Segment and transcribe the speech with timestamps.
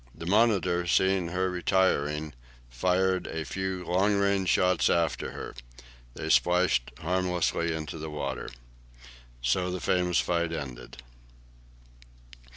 [0.15, 2.33] The "Monitor," seeing her retiring,
[2.71, 5.53] fired a few long range shots after her.
[6.15, 8.49] They splashed harmlessly into the water.
[9.43, 11.03] So the famous fight ended.